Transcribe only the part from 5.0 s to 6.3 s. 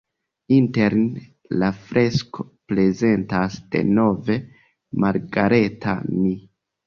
Margareta-n.